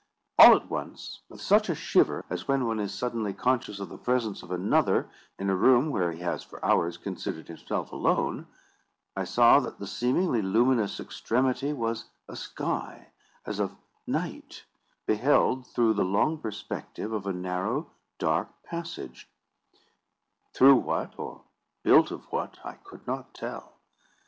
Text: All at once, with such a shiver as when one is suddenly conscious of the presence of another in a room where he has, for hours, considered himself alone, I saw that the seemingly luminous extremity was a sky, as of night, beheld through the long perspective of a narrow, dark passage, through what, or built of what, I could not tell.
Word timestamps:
All 0.39 0.55
at 0.55 0.67
once, 0.67 1.19
with 1.29 1.39
such 1.41 1.69
a 1.69 1.75
shiver 1.75 2.25
as 2.27 2.47
when 2.47 2.65
one 2.65 2.79
is 2.79 2.91
suddenly 2.91 3.33
conscious 3.35 3.79
of 3.79 3.89
the 3.89 3.99
presence 3.99 4.41
of 4.41 4.49
another 4.49 5.11
in 5.37 5.47
a 5.47 5.55
room 5.55 5.91
where 5.91 6.11
he 6.11 6.21
has, 6.21 6.41
for 6.43 6.65
hours, 6.65 6.97
considered 6.97 7.47
himself 7.47 7.91
alone, 7.91 8.47
I 9.15 9.25
saw 9.25 9.59
that 9.59 9.77
the 9.77 9.85
seemingly 9.85 10.41
luminous 10.41 10.99
extremity 10.99 11.71
was 11.71 12.05
a 12.27 12.35
sky, 12.35 13.11
as 13.45 13.59
of 13.59 13.77
night, 14.07 14.63
beheld 15.05 15.67
through 15.67 15.93
the 15.93 16.03
long 16.03 16.39
perspective 16.39 17.13
of 17.13 17.27
a 17.27 17.31
narrow, 17.31 17.91
dark 18.17 18.49
passage, 18.63 19.29
through 20.51 20.77
what, 20.77 21.13
or 21.19 21.43
built 21.83 22.09
of 22.09 22.23
what, 22.31 22.57
I 22.65 22.73
could 22.73 23.05
not 23.05 23.35
tell. 23.35 23.75